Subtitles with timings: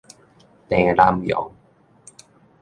[0.67, 1.53] 鄭南榕